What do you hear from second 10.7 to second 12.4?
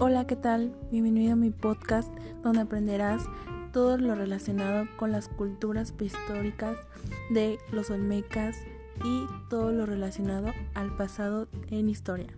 al pasado en historia.